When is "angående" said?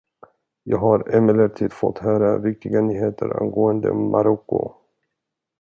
3.41-3.93